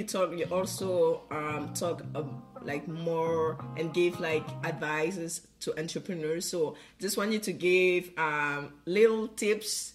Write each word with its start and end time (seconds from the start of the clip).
you 0.00 0.06
talk, 0.06 0.36
you 0.36 0.46
also 0.50 1.22
um, 1.30 1.72
talk 1.74 2.02
uh, 2.14 2.22
like 2.62 2.88
more 2.88 3.62
and 3.76 3.92
give 3.92 4.18
like 4.20 4.44
advices 4.64 5.46
to 5.60 5.78
entrepreneurs. 5.78 6.48
So 6.48 6.76
just 6.98 7.16
want 7.16 7.32
you 7.32 7.38
to 7.40 7.52
give 7.52 8.10
um, 8.16 8.72
little 8.86 9.28
tips. 9.28 9.94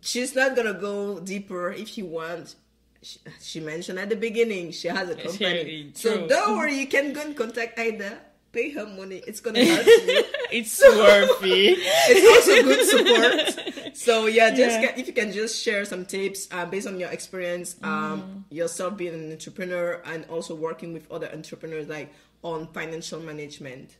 She's 0.00 0.34
not 0.34 0.54
gonna 0.54 0.74
go 0.74 1.20
deeper 1.20 1.72
if 1.72 1.98
you 1.98 2.06
want. 2.06 2.54
She, 3.02 3.18
she 3.40 3.60
mentioned 3.60 3.98
at 3.98 4.08
the 4.08 4.16
beginning 4.16 4.72
she 4.72 4.88
has 4.88 5.08
a 5.08 5.14
company, 5.14 5.90
so 5.94 6.26
don't 6.26 6.56
worry. 6.56 6.74
You 6.78 6.86
can 6.86 7.12
go 7.12 7.22
and 7.22 7.36
contact 7.36 7.78
Ida 7.78 8.18
pay 8.52 8.70
her 8.70 8.86
money. 8.86 9.22
It's 9.26 9.40
gonna 9.40 9.64
help 9.72 9.86
you. 9.86 10.24
it's 10.50 10.72
so, 10.72 10.96
worthy. 10.98 11.76
it's 11.78 12.26
also 12.26 12.62
good 12.62 12.84
support. 12.86 13.74
So 13.98 14.26
yeah, 14.26 14.50
just 14.50 14.80
yeah. 14.80 14.80
Get, 14.80 14.98
if 14.98 15.08
you 15.08 15.12
can 15.12 15.32
just 15.32 15.60
share 15.60 15.84
some 15.84 16.06
tips 16.06 16.46
uh, 16.52 16.64
based 16.64 16.86
on 16.86 17.00
your 17.00 17.10
experience, 17.10 17.74
um, 17.82 18.44
mm. 18.50 18.56
yourself 18.56 18.96
being 18.96 19.12
an 19.12 19.32
entrepreneur 19.32 20.00
and 20.04 20.24
also 20.26 20.54
working 20.54 20.92
with 20.92 21.10
other 21.10 21.28
entrepreneurs, 21.32 21.88
like 21.88 22.14
on 22.44 22.68
financial 22.68 23.18
management. 23.18 23.96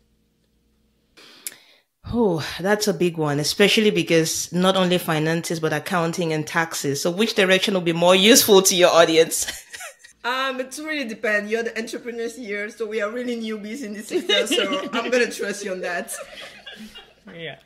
Oh, 2.12 2.48
that's 2.61 2.87
a 2.87 2.95
big 2.95 3.16
one, 3.16 3.41
especially 3.41 3.91
because 3.91 4.53
not 4.53 4.77
only 4.77 4.98
finances, 4.98 5.59
but 5.59 5.73
accounting 5.73 6.33
and 6.33 6.47
taxes. 6.47 7.03
So 7.03 7.11
which 7.11 7.34
direction 7.34 7.75
will 7.75 7.80
be 7.80 7.92
more 7.92 8.15
useful 8.15 8.62
to 8.62 8.77
your 8.77 8.91
audience? 8.91 9.51
Um, 10.25 10.61
it 10.61 10.77
really 10.83 11.09
depends. 11.09 11.51
You're 11.51 11.62
the 11.62 11.78
entrepreneurs 11.78 12.37
here, 12.37 12.69
so 12.70 12.87
we 12.87 13.01
are 13.01 13.09
really 13.09 13.41
newbies 13.41 13.83
in 13.84 13.95
this 13.95 14.09
sector. 14.09 14.47
So 14.48 14.91
I'm 14.92 15.11
gonna 15.11 15.30
trust 15.30 15.65
you 15.65 15.70
on 15.70 15.80
that. 15.83 16.12
Yeah. 17.34 17.59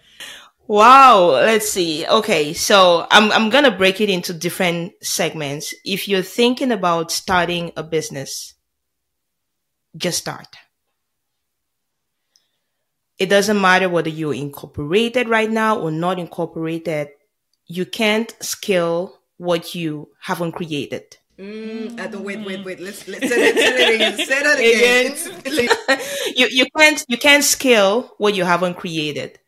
Wow. 0.67 1.31
Let's 1.31 1.69
see. 1.69 2.07
Okay, 2.07 2.53
so 2.53 3.07
I'm 3.11 3.31
I'm 3.33 3.51
gonna 3.51 3.77
break 3.77 4.01
it 4.01 4.09
into 4.11 4.33
different 4.33 4.93
segments. 5.03 5.75
If 5.85 6.09
you're 6.09 6.23
thinking 6.23 6.73
about 6.73 7.11
starting 7.11 7.73
a 7.77 7.83
business, 7.83 8.55
just 9.97 10.19
start. 10.19 10.57
It 13.19 13.27
doesn't 13.27 13.61
matter 13.61 13.89
whether 13.89 14.09
you're 14.09 14.35
incorporated 14.35 15.29
right 15.29 15.51
now 15.51 15.79
or 15.79 15.91
not 15.91 16.19
incorporated. 16.19 17.09
You 17.67 17.87
can't 17.87 18.35
scale 18.41 19.21
what 19.37 19.75
you 19.75 20.09
haven't 20.21 20.53
created 20.53 21.17
Mm, 21.39 21.99
I 21.99 22.07
don't 22.09 22.25
wait, 22.25 22.45
wait, 22.45 22.65
wait. 22.65 22.79
Let's 22.79 23.09
let's 23.09 23.27
say 23.27 23.53
that, 23.53 23.57
say 23.57 24.43
that 24.43 24.59
again. 24.59 25.17
Say 25.17 25.67
that 25.67 25.89
again. 25.89 25.99
you 26.37 26.47
you 26.47 26.67
can't 26.77 27.05
you 27.09 27.17
can't 27.17 27.43
scale 27.43 28.15
what 28.19 28.35
you 28.35 28.45
haven't 28.45 28.75
created, 28.75 29.39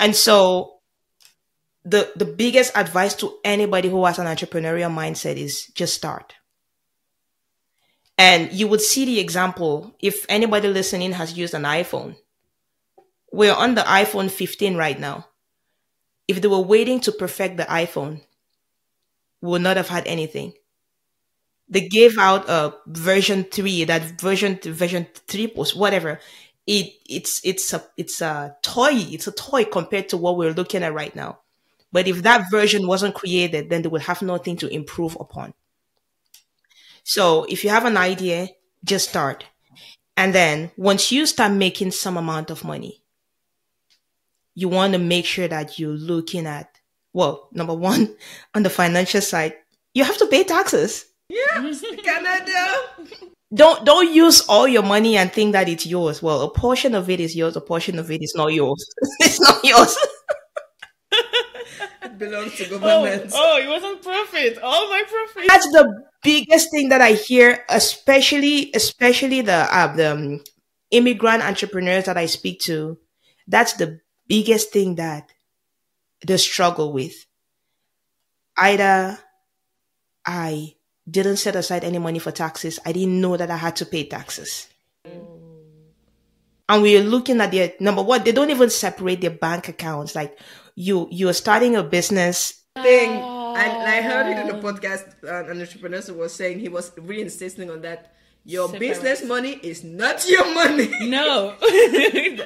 and 0.00 0.16
so 0.16 0.80
the 1.84 2.10
the 2.16 2.24
biggest 2.24 2.76
advice 2.76 3.14
to 3.16 3.38
anybody 3.44 3.88
who 3.88 4.04
has 4.04 4.18
an 4.18 4.26
entrepreneurial 4.26 4.92
mindset 4.92 5.36
is 5.36 5.66
just 5.68 5.94
start. 5.94 6.34
And 8.18 8.52
you 8.52 8.68
would 8.68 8.82
see 8.82 9.04
the 9.04 9.20
example 9.20 9.94
if 10.00 10.26
anybody 10.28 10.68
listening 10.68 11.12
has 11.12 11.38
used 11.38 11.54
an 11.54 11.62
iPhone. 11.62 12.16
We're 13.32 13.54
on 13.54 13.76
the 13.76 13.82
iPhone 13.82 14.30
15 14.30 14.76
right 14.76 14.98
now. 14.98 15.28
If 16.26 16.42
they 16.42 16.48
were 16.48 16.60
waiting 16.60 17.00
to 17.00 17.12
perfect 17.12 17.56
the 17.56 17.62
iPhone, 17.64 18.20
we 19.40 19.50
would 19.50 19.62
not 19.62 19.76
have 19.76 19.88
had 19.88 20.06
anything 20.06 20.52
they 21.70 21.86
gave 21.88 22.18
out 22.18 22.48
a 22.50 22.74
version 22.88 23.44
three, 23.44 23.84
that 23.84 24.20
version 24.20 24.58
version 24.62 25.06
three 25.28 25.46
post, 25.46 25.76
whatever. 25.76 26.18
It 26.70 26.92
it's 27.04 27.40
it's 27.42 27.72
a 27.72 27.82
it's 27.96 28.20
a 28.20 28.54
toy. 28.62 28.92
It's 28.92 29.26
a 29.26 29.32
toy 29.32 29.64
compared 29.64 30.08
to 30.10 30.16
what 30.16 30.36
we're 30.36 30.52
looking 30.52 30.84
at 30.84 30.94
right 30.94 31.14
now. 31.16 31.40
But 31.90 32.06
if 32.06 32.22
that 32.22 32.48
version 32.48 32.86
wasn't 32.86 33.16
created, 33.16 33.70
then 33.70 33.82
they 33.82 33.88
would 33.88 34.02
have 34.02 34.22
nothing 34.22 34.56
to 34.58 34.68
improve 34.68 35.16
upon. 35.18 35.52
So 37.02 37.44
if 37.48 37.64
you 37.64 37.70
have 37.70 37.86
an 37.86 37.96
idea, 37.96 38.50
just 38.84 39.08
start. 39.08 39.46
And 40.16 40.32
then 40.32 40.70
once 40.76 41.10
you 41.10 41.26
start 41.26 41.50
making 41.50 41.90
some 41.90 42.16
amount 42.16 42.50
of 42.50 42.62
money, 42.62 43.02
you 44.54 44.68
want 44.68 44.92
to 44.92 45.00
make 45.00 45.24
sure 45.24 45.48
that 45.48 45.76
you're 45.76 45.90
looking 45.90 46.46
at, 46.46 46.70
well, 47.12 47.48
number 47.50 47.74
one, 47.74 48.14
on 48.54 48.62
the 48.62 48.70
financial 48.70 49.22
side, 49.22 49.56
you 49.92 50.04
have 50.04 50.18
to 50.18 50.26
pay 50.26 50.44
taxes. 50.44 51.06
Yeah, 51.28 51.72
Canada. 52.04 52.82
Don't 53.52 53.84
don't 53.84 54.12
use 54.14 54.42
all 54.42 54.68
your 54.68 54.84
money 54.84 55.16
and 55.16 55.32
think 55.32 55.52
that 55.52 55.68
it's 55.68 55.84
yours. 55.84 56.22
Well, 56.22 56.42
a 56.42 56.50
portion 56.50 56.94
of 56.94 57.10
it 57.10 57.18
is 57.18 57.34
yours, 57.34 57.56
a 57.56 57.60
portion 57.60 57.98
of 57.98 58.10
it 58.10 58.22
is 58.22 58.32
not 58.36 58.52
yours. 58.52 58.84
it's 59.20 59.40
not 59.40 59.64
yours. 59.64 59.96
it 62.02 62.16
belongs 62.16 62.54
to 62.56 62.66
government. 62.66 63.32
Oh, 63.34 63.56
oh, 63.58 63.58
it 63.58 63.68
wasn't 63.68 64.02
profit. 64.02 64.58
All 64.62 64.88
my 64.88 65.02
profit. 65.02 65.48
That's 65.48 65.66
the 65.72 66.04
biggest 66.22 66.70
thing 66.70 66.90
that 66.90 67.00
I 67.00 67.12
hear, 67.12 67.64
especially 67.68 68.70
especially 68.72 69.40
the 69.40 69.66
uh, 69.68 69.96
the 69.96 70.12
um, 70.12 70.40
immigrant 70.92 71.42
entrepreneurs 71.42 72.04
that 72.04 72.16
I 72.16 72.26
speak 72.26 72.60
to. 72.60 72.98
That's 73.48 73.72
the 73.72 74.00
biggest 74.28 74.72
thing 74.72 74.94
that 74.94 75.28
they 76.24 76.36
struggle 76.36 76.92
with. 76.92 77.26
Either 78.56 79.18
I 80.24 80.74
didn't 81.10 81.36
set 81.36 81.56
aside 81.56 81.84
any 81.84 81.98
money 81.98 82.18
for 82.18 82.30
taxes. 82.30 82.78
I 82.84 82.92
didn't 82.92 83.20
know 83.20 83.36
that 83.36 83.50
I 83.50 83.56
had 83.56 83.76
to 83.76 83.86
pay 83.86 84.04
taxes. 84.04 84.68
And 86.68 86.82
we're 86.82 87.02
looking 87.02 87.40
at 87.40 87.50
their 87.50 87.72
number 87.80 88.02
one, 88.02 88.22
they 88.22 88.32
don't 88.32 88.50
even 88.50 88.70
separate 88.70 89.20
their 89.20 89.30
bank 89.30 89.68
accounts. 89.68 90.14
Like 90.14 90.38
you, 90.76 91.08
you're 91.10 91.32
starting 91.32 91.74
a 91.74 91.82
business 91.82 92.62
thing. 92.80 93.10
And 93.10 93.72
I 93.88 94.00
heard 94.00 94.26
it 94.30 94.38
in 94.38 94.46
the 94.46 94.62
podcast. 94.62 95.24
Uh, 95.24 95.50
an 95.50 95.60
entrepreneur 95.60 96.00
was 96.14 96.32
saying 96.32 96.60
he 96.60 96.68
was 96.68 96.92
really 96.96 97.22
insisting 97.22 97.70
on 97.70 97.80
that. 97.82 98.14
Your 98.42 98.68
Separate. 98.68 98.88
business 98.88 99.22
money 99.24 99.60
is 99.62 99.84
not 99.84 100.26
your 100.26 100.54
money. 100.54 100.88
No, 101.08 101.56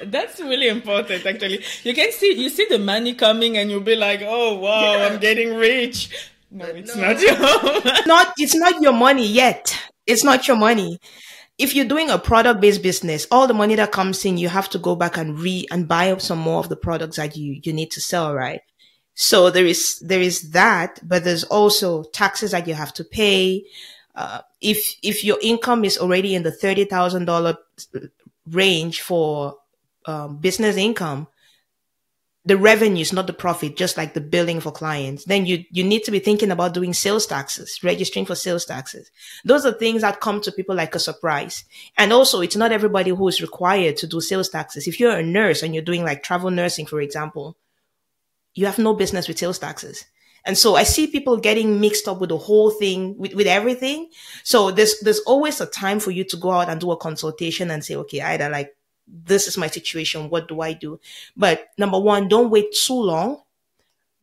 that's 0.07 0.41
really 0.41 0.67
important. 0.67 1.25
Actually, 1.25 1.63
you 1.85 1.95
can 1.95 2.11
see 2.11 2.35
you 2.35 2.49
see 2.49 2.67
the 2.69 2.81
money 2.81 3.15
coming, 3.15 3.57
and 3.59 3.71
you'll 3.71 3.79
be 3.79 3.95
like, 3.95 4.21
"Oh 4.25 4.57
wow, 4.57 4.97
yeah. 4.97 5.07
I'm 5.07 5.21
getting 5.21 5.55
rich." 5.55 6.11
No, 6.55 6.67
it's 6.67 6.95
no. 6.95 7.03
not 7.03 7.21
your 7.21 8.07
not 8.07 8.33
it's 8.39 8.55
not 8.55 8.81
your 8.81 8.93
money 8.93 9.27
yet. 9.27 9.77
It's 10.07 10.23
not 10.23 10.47
your 10.47 10.57
money. 10.57 11.01
If 11.59 11.75
you're 11.75 11.85
doing 11.85 12.11
a 12.11 12.19
product 12.19 12.61
based 12.61 12.81
business, 12.81 13.27
all 13.33 13.49
the 13.49 13.55
money 13.55 13.75
that 13.75 13.91
comes 13.91 14.25
in, 14.25 14.39
you 14.39 14.49
have 14.49 14.71
to 14.71 14.79
go 14.79 14.95
back 14.95 15.17
and 15.17 15.37
re 15.37 15.67
and 15.73 15.89
buy 15.89 16.13
up 16.13 16.21
some 16.21 16.39
more 16.39 16.61
of 16.61 16.69
the 16.69 16.77
products 16.77 17.17
that 17.17 17.37
you 17.37 17.61
you 17.65 17.73
need 17.73 17.91
to 17.91 18.01
sell, 18.01 18.33
right? 18.33 18.61
So 19.15 19.51
there 19.51 19.67
is 19.67 19.99
there 19.99 20.21
is 20.21 20.53
that, 20.53 21.01
but 21.03 21.25
there's 21.25 21.43
also 21.43 22.05
taxes 22.05 22.53
that 22.53 22.69
you 22.69 22.75
have 22.75 22.95
to 22.95 23.05
pay. 23.05 23.65
Uh, 24.15 24.41
if 24.61 24.97
if 25.03 25.25
your 25.25 25.39
income 25.43 25.85
is 25.85 25.99
already 25.99 26.37
in 26.37 26.45
the 26.45 26.53
thirty 26.53 26.85
thousand 26.85 27.25
dollar 27.25 27.57
range 28.49 29.01
for 29.01 29.57
um, 30.07 30.37
business 30.37 30.77
income, 30.77 31.27
the 32.47 32.57
revenues, 32.59 33.13
not 33.13 33.27
the 33.27 33.33
profit, 33.33 33.77
just 33.77 33.97
like 33.97 34.13
the 34.13 34.21
billing 34.21 34.61
for 34.61 34.71
clients, 34.71 35.25
then 35.25 35.47
you, 35.47 35.65
you 35.71 35.83
need 35.83 36.05
to 36.05 36.11
be 36.11 36.19
thinking 36.19 36.51
about 36.51 36.75
doing 36.75 36.93
sales 36.93 37.27
taxes, 37.27 37.81
registering 37.83 38.27
for 38.27 38.35
sales 38.35 38.67
taxes. 38.67 39.11
Those 39.45 39.65
are 39.65 39.73
things 39.73 40.03
that 40.03 40.21
come 40.21 40.43
to 40.43 40.53
people 40.53 40.77
like 40.77 40.95
a 40.95 40.99
surprise. 40.99 41.65
And 41.97 42.13
also, 42.13 42.43
it's 42.43 42.57
not 42.57 42.73
everybody 42.73 43.11
who 43.11 43.29
is 43.29 43.41
required 43.41 43.97
to 43.99 44.07
do 44.07 44.21
sales 44.21 44.51
taxes. 44.51 44.87
If 44.87 45.01
you're 45.01 45.17
a 45.17 45.23
nurse 45.23 45.63
and 45.63 45.75
you're 45.75 45.83
doing 45.83 46.05
like 46.05 46.23
travel 46.23 46.51
nursing, 46.51 46.85
for 46.85 47.01
example, 47.01 47.57
you 48.55 48.67
have 48.67 48.79
no 48.79 48.95
business 48.95 49.27
with 49.27 49.39
sales 49.39 49.59
taxes. 49.59 50.05
And 50.47 50.59
so 50.59 50.77
I 50.77 50.83
see 50.83 51.07
people 51.07 51.39
getting 51.39 51.81
mixed 51.81 52.07
up 52.07 52.21
with 52.21 52.29
the 52.29 52.37
whole 52.37 52.71
thing, 52.71 53.17
with, 53.17 53.33
with 53.33 53.47
everything. 53.47 54.11
So 54.43 54.71
there's, 54.71 55.01
there's 55.01 55.21
always 55.21 55.63
a 55.63 55.67
time 55.67 55.99
for 55.99 56.11
you 56.11 56.25
to 56.25 56.37
go 56.37 56.51
out 56.51 56.69
and 56.69 56.79
do 56.79 56.91
a 56.91 56.97
consultation 56.99 57.71
and 57.71 57.83
say, 57.83 57.97
okay, 57.97 58.21
either 58.21 58.51
like 58.51 58.74
this 59.07 59.47
is 59.47 59.57
my 59.57 59.67
situation. 59.67 60.31
What 60.31 60.49
do 60.49 60.61
I 60.61 60.73
do? 60.73 61.01
But 61.37 61.69
number 61.79 61.99
one, 61.99 62.29
don't 62.29 62.51
wait 62.51 62.75
too 62.75 63.01
long. 63.01 63.43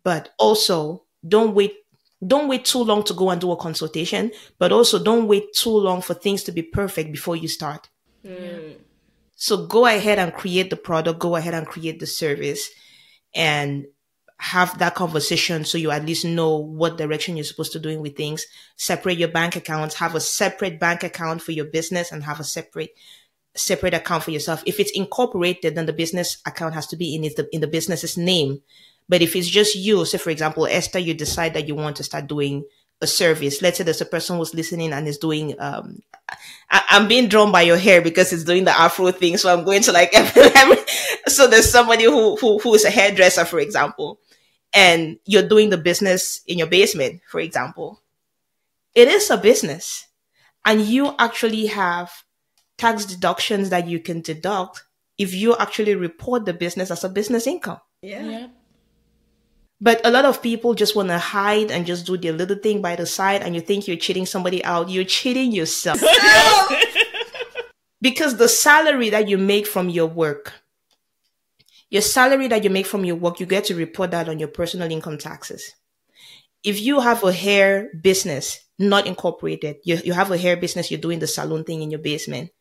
But 0.03 0.29
also 0.39 1.03
don't 1.27 1.53
wait 1.53 1.75
don't 2.25 2.47
wait 2.47 2.65
too 2.65 2.83
long 2.83 3.03
to 3.03 3.13
go 3.13 3.31
and 3.31 3.41
do 3.41 3.51
a 3.51 3.57
consultation, 3.57 4.31
but 4.59 4.71
also 4.71 5.03
don't 5.03 5.27
wait 5.27 5.53
too 5.53 5.71
long 5.71 6.01
for 6.01 6.13
things 6.13 6.43
to 6.43 6.51
be 6.51 6.61
perfect 6.61 7.11
before 7.11 7.35
you 7.35 7.47
start. 7.47 7.89
Mm. 8.23 8.75
So 9.35 9.65
go 9.65 9.87
ahead 9.87 10.19
and 10.19 10.31
create 10.31 10.69
the 10.69 10.75
product, 10.75 11.19
go 11.19 11.35
ahead 11.35 11.55
and 11.55 11.65
create 11.65 11.99
the 11.99 12.05
service 12.05 12.69
and 13.33 13.87
have 14.37 14.77
that 14.79 14.95
conversation 14.95 15.65
so 15.65 15.77
you 15.77 15.89
at 15.91 16.05
least 16.05 16.25
know 16.25 16.57
what 16.57 16.97
direction 16.97 17.37
you're 17.37 17.43
supposed 17.43 17.71
to 17.71 17.79
doing 17.79 18.01
with 18.01 18.15
things. 18.15 18.45
Separate 18.75 19.17
your 19.17 19.29
bank 19.29 19.55
accounts, 19.55 19.95
have 19.95 20.13
a 20.13 20.19
separate 20.19 20.79
bank 20.79 21.03
account 21.03 21.41
for 21.41 21.53
your 21.53 21.65
business 21.65 22.11
and 22.11 22.23
have 22.23 22.39
a 22.39 22.43
separate 22.43 22.91
separate 23.55 23.93
account 23.93 24.23
for 24.23 24.31
yourself. 24.31 24.63
If 24.65 24.79
it's 24.79 24.91
incorporated, 24.91 25.75
then 25.75 25.85
the 25.85 25.93
business 25.93 26.37
account 26.45 26.73
has 26.73 26.87
to 26.87 26.95
be 26.95 27.15
in 27.15 27.21
the, 27.23 27.47
in 27.51 27.61
the 27.61 27.67
business's 27.67 28.17
name. 28.17 28.61
But 29.09 29.21
if 29.21 29.35
it's 29.35 29.49
just 29.49 29.75
you, 29.75 30.05
say 30.05 30.17
for 30.17 30.29
example, 30.29 30.67
Esther, 30.67 30.99
you 30.99 31.13
decide 31.13 31.53
that 31.53 31.67
you 31.67 31.75
want 31.75 31.97
to 31.97 32.03
start 32.03 32.27
doing 32.27 32.65
a 33.01 33.07
service. 33.07 33.61
Let's 33.61 33.77
say 33.77 33.83
there's 33.83 34.01
a 34.01 34.05
person 34.05 34.37
who's 34.37 34.53
listening 34.53 34.93
and 34.93 35.07
is 35.07 35.17
doing, 35.17 35.59
um, 35.59 36.01
I, 36.69 36.83
am 36.91 37.07
being 37.07 37.27
drawn 37.27 37.51
by 37.51 37.63
your 37.63 37.77
hair 37.77 38.01
because 38.01 38.31
it's 38.31 38.43
doing 38.43 38.63
the 38.63 38.79
Afro 38.79 39.11
thing. 39.11 39.37
So 39.37 39.51
I'm 39.51 39.65
going 39.65 39.81
to 39.83 39.91
like, 39.91 40.13
so 41.27 41.47
there's 41.47 41.69
somebody 41.69 42.05
who, 42.05 42.37
who, 42.37 42.59
who 42.59 42.73
is 42.73 42.85
a 42.85 42.91
hairdresser, 42.91 43.43
for 43.43 43.59
example, 43.59 44.19
and 44.73 45.17
you're 45.25 45.47
doing 45.47 45.71
the 45.71 45.77
business 45.77 46.41
in 46.47 46.57
your 46.57 46.67
basement, 46.67 47.21
for 47.27 47.39
example. 47.39 47.99
It 48.93 49.07
is 49.07 49.29
a 49.29 49.37
business 49.37 50.07
and 50.65 50.81
you 50.81 51.15
actually 51.17 51.67
have 51.67 52.11
tax 52.81 53.05
deductions 53.05 53.69
that 53.69 53.87
you 53.87 53.99
can 53.99 54.21
deduct 54.21 54.83
if 55.19 55.35
you 55.35 55.55
actually 55.57 55.93
report 55.93 56.45
the 56.45 56.53
business 56.53 56.89
as 56.89 57.03
a 57.03 57.09
business 57.09 57.45
income. 57.45 57.79
Yeah. 58.01 58.25
Yeah. 58.25 58.47
But 59.79 60.01
a 60.03 60.09
lot 60.09 60.25
of 60.25 60.41
people 60.41 60.73
just 60.73 60.95
want 60.95 61.09
to 61.09 61.19
hide 61.19 61.69
and 61.69 61.85
just 61.85 62.07
do 62.07 62.17
their 62.17 62.33
little 62.33 62.57
thing 62.57 62.81
by 62.81 62.95
the 62.95 63.05
side, 63.05 63.41
and 63.41 63.53
you 63.55 63.61
think 63.61 63.87
you're 63.87 63.97
cheating 63.97 64.25
somebody 64.25 64.63
out. 64.63 64.89
You're 64.89 65.03
cheating 65.03 65.51
yourself. 65.51 66.01
because 68.01 68.37
the 68.37 68.49
salary 68.49 69.09
that 69.09 69.27
you 69.27 69.37
make 69.37 69.67
from 69.67 69.89
your 69.89 70.07
work, 70.07 70.53
your 71.89 72.01
salary 72.01 72.47
that 72.47 72.63
you 72.63 72.69
make 72.71 72.87
from 72.87 73.05
your 73.05 73.15
work, 73.15 73.39
you 73.39 73.45
get 73.45 73.65
to 73.65 73.75
report 73.75 74.11
that 74.11 74.29
on 74.29 74.39
your 74.39 74.49
personal 74.49 74.91
income 74.91 75.17
taxes. 75.17 75.75
If 76.63 76.79
you 76.79 76.99
have 76.99 77.23
a 77.23 77.33
hair 77.33 77.89
business, 78.01 78.59
not 78.77 79.07
incorporated, 79.07 79.77
you, 79.83 79.99
you 80.03 80.13
have 80.13 80.31
a 80.31 80.37
hair 80.37 80.57
business, 80.57 80.91
you're 80.91 81.01
doing 81.01 81.19
the 81.19 81.27
salon 81.27 81.63
thing 81.63 81.81
in 81.81 81.89
your 81.89 82.01
basement, 82.01 82.51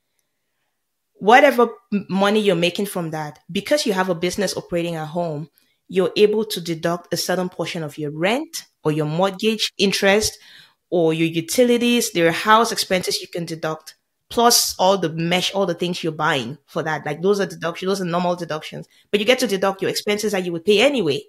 whatever 1.21 1.69
money 2.09 2.41
you're 2.41 2.57
making 2.57 2.87
from 2.87 3.11
that, 3.11 3.39
because 3.51 3.87
you 3.87 3.93
have 3.93 4.09
a 4.09 4.15
business 4.15 4.57
operating 4.57 4.97
at 4.97 5.09
home, 5.09 5.49
you're 5.89 6.13
able 6.17 6.45
to 6.45 6.61
deduct 6.61 7.13
a 7.13 7.17
certain 7.17 7.49
portion 7.49 7.83
of 7.83 7.99
your 7.99 8.11
rent 8.11 8.65
or 8.85 8.93
your 8.93 9.07
mortgage 9.07 9.73
interest 9.79 10.39
or 10.89 11.15
your 11.15 11.29
utilities, 11.29 12.13
their 12.13 12.33
house 12.33 12.73
expenses 12.73 13.21
you 13.21 13.29
can 13.29 13.45
deduct, 13.45 13.97
plus 14.29 14.75
all 14.79 14.97
the 14.97 15.11
mesh, 15.11 15.53
all 15.53 15.67
the 15.67 15.75
things 15.75 16.03
you're 16.03 16.13
buying 16.13 16.59
for 16.67 16.83
that. 16.83 17.05
Like 17.05 17.23
those 17.23 17.41
are 17.41 17.47
deductions, 17.47 17.91
those 17.91 18.01
are 18.01 18.11
normal 18.11 18.37
deductions. 18.37 18.89
But 19.11 19.21
you 19.21 19.27
get 19.27 19.39
to 19.41 19.47
deduct 19.47 19.83
your 19.83 19.91
expenses 19.91 20.33
that 20.33 20.45
you 20.45 20.53
would 20.53 20.65
pay 20.65 20.81
anyway. 20.81 21.23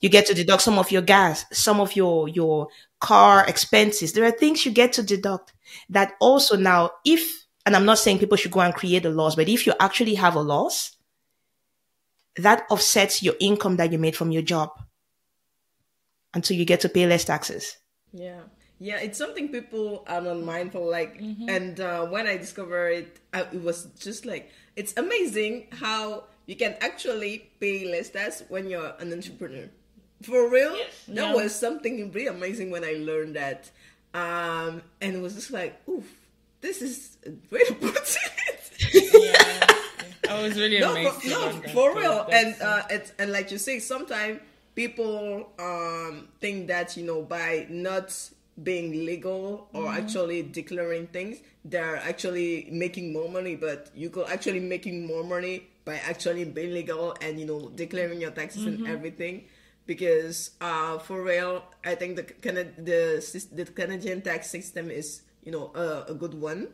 You 0.00 0.08
get 0.08 0.26
to 0.26 0.34
deduct 0.34 0.62
some 0.62 0.78
of 0.78 0.90
your 0.90 1.02
gas, 1.02 1.44
some 1.52 1.80
of 1.80 1.94
your 1.96 2.28
your 2.28 2.68
car 3.00 3.46
expenses. 3.48 4.12
There 4.12 4.24
are 4.24 4.32
things 4.32 4.66
you 4.66 4.72
get 4.72 4.92
to 4.94 5.02
deduct 5.02 5.52
that 5.90 6.14
also 6.20 6.56
now, 6.56 6.90
if 7.04 7.41
and 7.64 7.76
I'm 7.76 7.84
not 7.84 7.98
saying 7.98 8.18
people 8.18 8.36
should 8.36 8.50
go 8.52 8.60
and 8.60 8.74
create 8.74 9.04
a 9.04 9.10
loss, 9.10 9.34
but 9.36 9.48
if 9.48 9.66
you 9.66 9.72
actually 9.78 10.14
have 10.16 10.34
a 10.34 10.40
loss, 10.40 10.96
that 12.36 12.64
offsets 12.70 13.22
your 13.22 13.34
income 13.40 13.76
that 13.76 13.92
you 13.92 13.98
made 13.98 14.16
from 14.16 14.30
your 14.32 14.42
job 14.42 14.70
until 16.34 16.56
you 16.56 16.64
get 16.64 16.80
to 16.80 16.88
pay 16.88 17.06
less 17.06 17.24
taxes. 17.24 17.76
Yeah. 18.12 18.40
Yeah, 18.78 18.98
it's 18.98 19.16
something 19.16 19.48
people 19.50 20.02
are 20.08 20.20
not 20.20 20.40
mindful 20.40 20.90
like 20.90 21.20
and 21.46 21.78
uh, 21.78 22.04
when 22.06 22.26
I 22.26 22.36
discovered 22.36 22.88
it 22.88 23.20
I, 23.32 23.42
it 23.42 23.62
was 23.62 23.84
just 24.00 24.26
like 24.26 24.50
it's 24.74 24.92
amazing 24.96 25.68
how 25.70 26.24
you 26.46 26.56
can 26.56 26.74
actually 26.80 27.48
pay 27.60 27.88
less 27.88 28.10
tax 28.10 28.42
when 28.48 28.68
you're 28.68 28.92
an 28.98 29.12
entrepreneur. 29.12 29.68
For 30.22 30.50
real? 30.50 30.72
That 31.08 31.28
Yeah. 31.28 31.34
was 31.34 31.54
something 31.54 32.10
really 32.10 32.26
amazing 32.26 32.70
when 32.72 32.82
I 32.82 32.94
learned 32.94 33.36
that. 33.36 33.70
Um 34.14 34.82
and 35.00 35.14
it 35.14 35.22
was 35.22 35.34
just 35.34 35.52
like, 35.52 35.80
oof, 35.88 36.18
this 36.62 36.82
is 36.82 37.18
a 37.26 37.30
way 37.54 37.64
to 37.64 37.74
put 37.74 37.96
it. 37.98 39.12
yeah. 39.12 39.76
I 40.30 40.42
was 40.42 40.56
really 40.56 40.80
no, 40.80 40.92
amazed. 40.92 41.22
for, 41.22 41.28
no, 41.28 41.52
for 41.74 41.96
real. 41.98 42.26
And 42.32 42.56
uh, 42.62 42.82
it's 42.90 43.12
and 43.18 43.32
like 43.32 43.50
you 43.50 43.58
say, 43.58 43.78
sometimes 43.80 44.40
people 44.74 45.50
um 45.58 46.28
think 46.40 46.68
that 46.68 46.96
you 46.96 47.04
know 47.04 47.22
by 47.22 47.66
not 47.68 48.14
being 48.62 48.92
legal 49.06 49.68
or 49.72 49.84
Mm-hmm. 49.84 49.98
actually 49.98 50.42
declaring 50.42 51.06
things, 51.08 51.38
they're 51.64 51.96
actually 51.96 52.68
making 52.70 53.12
more 53.12 53.28
money. 53.28 53.56
But 53.56 53.90
you 53.94 54.10
could 54.10 54.28
actually 54.28 54.60
making 54.60 55.06
more 55.06 55.24
money 55.24 55.68
by 55.84 55.96
actually 55.96 56.44
being 56.44 56.72
legal 56.72 57.16
and 57.20 57.38
you 57.40 57.46
know 57.46 57.68
declaring 57.74 58.20
your 58.20 58.30
taxes 58.30 58.64
Mm-hmm. 58.64 58.84
and 58.84 58.92
everything. 58.94 59.44
Because 59.84 60.50
uh, 60.60 60.98
for 60.98 61.22
real, 61.22 61.64
I 61.84 61.96
think 61.96 62.16
the 62.16 62.22
the 62.78 63.48
the 63.52 63.64
Canadian 63.66 64.22
tax 64.22 64.48
system 64.50 64.90
is 64.90 65.22
you 65.42 65.52
know 65.52 65.70
a, 65.74 66.12
a 66.12 66.14
good 66.14 66.34
one. 66.34 66.68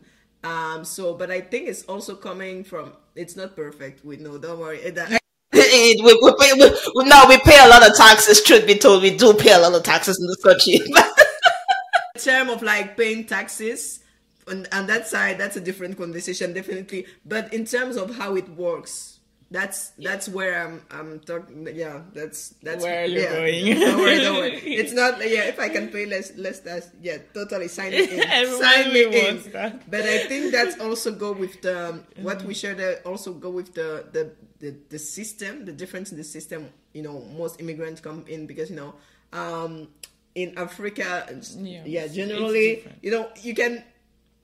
Um, 0.45 0.85
so, 0.85 1.15
but 1.15 1.31
I 1.31 1.41
think 1.41 1.69
it's 1.69 1.83
also 1.85 2.15
coming 2.15 2.65
from. 2.65 2.93
It's 3.15 3.37
not 3.37 3.57
perfect. 3.57 4.05
We 4.05 4.17
know. 4.17 4.39
Don't 4.39 4.59
worry. 4.61 4.79
It- 4.79 4.97
we, 5.53 6.03
we 6.23 6.35
pay, 6.39 6.53
we, 6.55 6.71
we- 6.95 7.09
no, 7.09 7.25
we 7.29 7.39
pay 7.39 7.59
a 7.65 7.69
lot 7.69 7.89
of 7.89 7.97
taxes. 7.97 8.43
Truth 8.43 8.67
be 8.67 8.77
told, 8.77 9.03
we 9.03 9.17
do 9.17 9.35
pay 9.35 9.53
a 9.53 9.59
lot 9.59 9.75
of 9.75 9.83
taxes 9.83 10.21
in 10.21 10.27
this 10.27 10.43
country. 10.43 10.75
in 12.15 12.21
term 12.21 12.49
of 12.49 12.63
like 12.63 12.97
paying 12.97 13.25
taxes, 13.25 14.01
on, 14.49 14.67
on 14.73 14.87
that 14.87 15.07
side, 15.07 15.39
that's 15.39 15.57
a 15.57 15.61
different 15.61 15.97
conversation, 15.97 16.53
definitely. 16.53 17.07
But 17.25 17.53
in 17.53 17.65
terms 17.65 17.97
of 17.97 18.17
how 18.17 18.35
it 18.37 18.49
works, 18.51 19.18
that's 19.51 19.91
that's 19.97 20.29
where 20.29 20.61
I'm 20.67 20.83
I'm 20.91 21.21
talking. 21.21 21.67
Yeah, 21.73 22.03
that's 22.13 22.55
that's 22.63 22.85
Where 22.85 23.07
you're 23.07 23.23
yeah. 23.23 23.33
going. 23.33 23.81
don't 23.81 23.99
worry, 23.99 24.19
don't 24.19 24.37
worry. 24.37 24.61
It's 24.81 24.93
not. 24.93 25.19
Yeah, 25.21 25.49
if 25.49 25.59
I 25.59 25.69
can 25.71 25.89
pay 25.89 26.05
less 26.05 26.37
less 26.37 26.61
tax, 26.61 26.91
yeah, 27.01 27.19
totally 27.33 27.69
sign 27.69 27.93
it 27.95 28.13
in. 28.13 28.21
Sign 28.61 28.93
me 28.93 29.05
in. 29.09 29.43
that. 29.53 29.91
But 29.91 30.03
I 30.03 30.29
think 30.29 30.53
that's 30.53 30.79
also 30.81 31.13
go 31.13 31.33
with 31.33 31.63
the 31.63 32.01
what 32.21 32.43
we 32.45 32.53
should 32.53 32.81
uh, 32.81 33.01
also 33.09 33.33
go 33.33 33.49
with 33.51 33.73
the, 33.73 34.05
the 34.13 34.33
the 34.61 34.77
the 34.91 34.99
system, 34.99 35.65
the 35.65 35.73
difference 35.73 36.13
in 36.13 36.19
the 36.19 36.25
system. 36.25 36.69
You 36.93 37.03
know, 37.03 37.25
most 37.37 37.61
immigrants 37.61 38.01
come 38.01 38.25
in 38.29 38.47
because 38.47 38.69
you 38.69 38.77
know, 38.77 38.95
um, 39.33 39.89
in 40.35 40.59
Africa, 40.59 41.25
Yeah, 41.57 41.83
yeah, 41.87 42.07
generally, 42.09 42.85
you 43.01 43.11
know, 43.11 43.31
you 43.41 43.55
can 43.55 43.83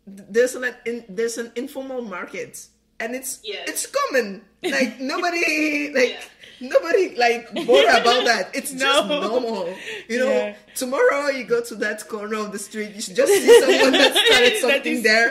there's 0.06 0.54
an 0.54 0.64
in, 0.86 1.04
there's 1.08 1.38
an 1.38 1.52
informal 1.56 2.02
market 2.02 2.68
and 3.00 3.14
it's 3.14 3.40
Yes. 3.44 3.68
it's 3.68 3.86
common. 3.86 4.42
Like 4.62 5.00
nobody 5.12 5.92
like 5.94 6.18
nobody 6.60 7.14
like 7.16 7.52
bother 7.54 7.88
about 8.00 8.24
that. 8.24 8.50
It's 8.54 8.72
just 8.84 9.08
normal. 9.08 9.68
You 10.08 10.18
know, 10.20 10.30
Yeah. 10.30 10.56
tomorrow 10.74 11.28
you 11.28 11.44
go 11.44 11.60
to 11.62 11.74
that 11.76 12.08
corner 12.08 12.36
of 12.38 12.52
the 12.52 12.58
street, 12.58 12.94
you 12.94 13.00
should 13.02 13.16
just 13.16 13.32
see 13.32 13.60
someone 13.60 13.92
that 13.92 14.14
started 14.26 14.56
something 14.58 14.94
is- 14.98 15.02
there. 15.02 15.30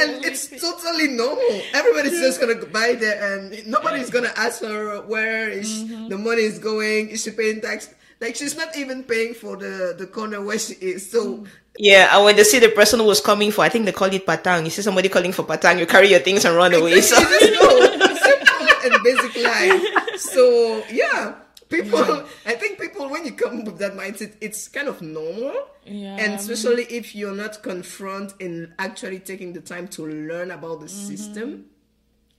And 0.00 0.24
it's 0.24 0.48
totally 0.48 1.08
normal. 1.08 1.60
Everybody's 1.74 2.18
just 2.20 2.40
gonna 2.40 2.56
buy 2.66 2.94
there 2.98 3.18
and 3.34 3.66
nobody's 3.66 4.10
gonna 4.10 4.32
ask 4.36 4.62
her 4.62 5.00
where 5.02 5.48
is 5.50 5.68
Mm-hmm. 5.84 6.08
the 6.08 6.18
money 6.18 6.42
is 6.42 6.58
going, 6.58 7.10
is 7.10 7.22
she 7.22 7.30
paying 7.30 7.60
tax? 7.60 7.92
Like 8.20 8.36
she's 8.36 8.56
not 8.56 8.76
even 8.76 9.04
paying 9.04 9.34
for 9.34 9.56
the, 9.56 9.94
the 9.98 10.06
corner 10.06 10.40
where 10.42 10.58
she 10.58 10.74
is. 10.74 11.10
So 11.10 11.44
yeah, 11.78 12.14
and 12.14 12.24
when 12.24 12.36
they 12.36 12.44
see 12.44 12.58
the 12.58 12.68
person 12.68 13.00
who 13.00 13.06
was 13.06 13.20
coming 13.20 13.50
for, 13.50 13.62
I 13.62 13.68
think 13.68 13.84
they 13.84 13.92
call 13.92 14.12
it 14.12 14.26
patang. 14.26 14.64
You 14.64 14.70
see 14.70 14.82
somebody 14.82 15.08
calling 15.08 15.32
for 15.32 15.42
patang, 15.42 15.78
you 15.78 15.86
carry 15.86 16.08
your 16.08 16.20
things 16.20 16.44
and 16.44 16.56
run 16.56 16.72
away. 16.72 17.00
So 17.00 17.18
you 17.18 17.26
just 17.26 17.52
know 17.52 18.14
simple 18.14 18.92
and 18.92 19.02
basic 19.02 19.42
life. 19.42 20.18
So 20.18 20.84
yeah, 20.90 21.34
people. 21.68 22.24
I 22.46 22.54
think 22.54 22.80
people 22.80 23.08
when 23.10 23.24
you 23.24 23.32
come 23.32 23.64
with 23.64 23.78
that 23.78 23.94
mindset, 23.94 24.34
it's 24.40 24.68
kind 24.68 24.88
of 24.88 25.02
normal. 25.02 25.52
Yeah. 25.84 26.16
And 26.16 26.34
especially 26.34 26.84
if 26.84 27.14
you're 27.14 27.34
not 27.34 27.62
confront 27.62 28.34
in 28.40 28.72
actually 28.78 29.18
taking 29.18 29.52
the 29.52 29.60
time 29.60 29.88
to 29.88 30.06
learn 30.06 30.50
about 30.50 30.80
the 30.80 30.86
mm-hmm. 30.86 31.08
system, 31.08 31.64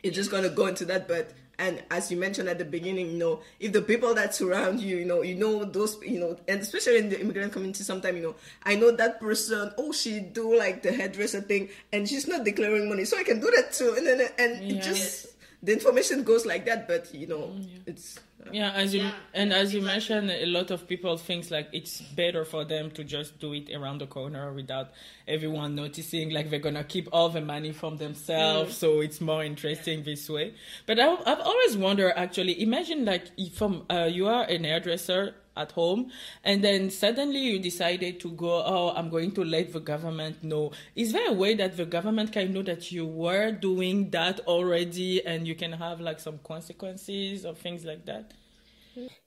you're 0.01 0.13
just 0.13 0.31
gonna 0.31 0.49
go 0.49 0.67
into 0.67 0.85
that. 0.85 1.07
But 1.07 1.31
and 1.57 1.83
as 1.91 2.11
you 2.11 2.17
mentioned 2.17 2.49
at 2.49 2.57
the 2.57 2.65
beginning, 2.65 3.11
you 3.11 3.17
know, 3.17 3.41
if 3.59 3.71
the 3.71 3.81
people 3.81 4.13
that 4.15 4.35
surround 4.35 4.79
you, 4.79 4.97
you 4.97 5.05
know, 5.05 5.21
you 5.21 5.35
know 5.35 5.63
those, 5.63 5.97
you 6.03 6.19
know, 6.19 6.37
and 6.47 6.61
especially 6.61 6.97
in 6.97 7.09
the 7.09 7.19
immigrant 7.19 7.53
community, 7.53 7.83
sometimes 7.83 8.17
you 8.17 8.23
know, 8.23 8.35
I 8.63 8.75
know 8.75 8.91
that 8.91 9.19
person. 9.19 9.71
Oh, 9.77 9.91
she 9.91 10.19
do 10.19 10.57
like 10.57 10.83
the 10.83 10.91
hairdresser 10.91 11.41
thing, 11.41 11.69
and 11.93 12.07
she's 12.07 12.27
not 12.27 12.43
declaring 12.43 12.89
money, 12.89 13.05
so 13.05 13.17
I 13.17 13.23
can 13.23 13.39
do 13.39 13.51
that 13.55 13.73
too. 13.73 13.95
And 13.97 14.05
then 14.05 14.29
and 14.37 14.63
it 14.63 14.81
just 14.81 15.35
the 15.63 15.73
information 15.73 16.23
goes 16.23 16.45
like 16.45 16.65
that. 16.65 16.87
But 16.87 17.13
you 17.13 17.27
know, 17.27 17.53
mm, 17.55 17.67
it's 17.85 18.19
Yeah, 18.51 18.71
as 18.71 18.93
you 18.93 19.09
and 19.33 19.51
as 19.51 19.73
you 19.73 19.81
mentioned, 19.81 20.29
a 20.29 20.45
lot 20.45 20.69
of 20.71 20.87
people 20.87 21.17
think 21.17 21.49
like 21.49 21.67
it's 21.73 21.99
better 22.01 22.45
for 22.45 22.63
them 22.63 22.91
to 22.91 23.03
just 23.03 23.39
do 23.39 23.53
it 23.53 23.69
around 23.73 23.99
the 24.01 24.07
corner 24.07 24.53
without 24.53 24.91
everyone 25.27 25.75
noticing. 25.75 26.29
Like 26.29 26.49
they're 26.49 26.59
gonna 26.59 26.83
keep 26.83 27.09
all 27.11 27.29
the 27.29 27.41
money 27.41 27.71
from 27.71 27.97
themselves, 27.97 28.77
so 28.77 29.01
it's 29.01 29.19
more 29.19 29.43
interesting 29.43 30.03
this 30.03 30.29
way. 30.29 30.53
But 30.85 30.99
I, 30.99 31.11
I've 31.25 31.39
always 31.39 31.75
wondered, 31.75 32.13
actually, 32.15 32.61
imagine 32.61 33.03
like 33.03 33.31
if 33.35 33.55
from 33.55 33.85
uh, 33.89 34.05
you 34.11 34.27
are 34.27 34.43
an 34.43 34.63
hairdresser 34.63 35.33
at 35.55 35.71
home 35.71 36.11
and 36.43 36.63
then 36.63 36.89
suddenly 36.89 37.39
you 37.39 37.59
decided 37.59 38.19
to 38.19 38.31
go 38.31 38.63
oh 38.65 38.93
i'm 38.95 39.09
going 39.09 39.31
to 39.31 39.43
let 39.43 39.71
the 39.73 39.79
government 39.79 40.43
know 40.43 40.71
is 40.95 41.13
there 41.13 41.29
a 41.29 41.33
way 41.33 41.53
that 41.55 41.77
the 41.77 41.85
government 41.85 42.31
can 42.31 42.53
know 42.53 42.61
that 42.61 42.91
you 42.91 43.05
were 43.05 43.51
doing 43.51 44.09
that 44.09 44.39
already 44.41 45.25
and 45.25 45.47
you 45.47 45.55
can 45.55 45.71
have 45.71 45.99
like 45.99 46.19
some 46.19 46.39
consequences 46.43 47.45
or 47.45 47.55
things 47.55 47.85
like 47.85 48.05
that 48.05 48.33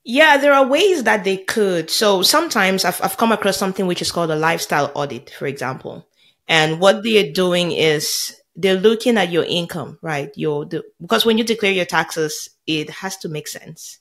Yeah, 0.05 0.39
there 0.39 0.55
are 0.55 0.67
ways 0.67 1.05
that 1.05 1.25
they 1.25 1.37
could. 1.37 1.91
So 1.91 2.23
sometimes 2.23 2.85
I've, 2.85 3.01
I've 3.03 3.19
come 3.19 3.33
across 3.33 3.57
something 3.57 3.87
which 3.87 4.01
is 4.01 4.11
called 4.11 4.31
a 4.31 4.37
lifestyle 4.37 4.91
audit, 4.95 5.31
for 5.31 5.47
example. 5.47 6.09
And 6.49 6.81
what 6.81 7.03
they're 7.03 7.33
doing 7.33 7.73
is 7.73 8.35
they're 8.57 8.81
looking 8.81 9.19
at 9.19 9.31
your 9.31 9.45
income, 9.45 9.99
right? 10.03 10.31
Your 10.35 10.65
the, 10.65 10.83
because 11.01 11.27
when 11.27 11.39
you 11.39 11.45
declare 11.45 11.73
your 11.73 11.85
taxes, 11.85 12.51
it 12.67 12.91
has 12.91 13.17
to 13.19 13.29
make 13.29 13.47
sense. 13.47 13.99